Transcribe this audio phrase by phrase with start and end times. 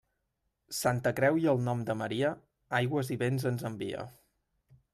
[0.77, 2.33] Santa Creu i el nom de Maria,
[2.81, 4.07] aigües i vents ens envia.